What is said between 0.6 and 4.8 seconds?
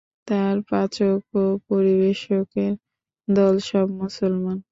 পাচক এবং পরিবেশকের দল সব মুসলমান।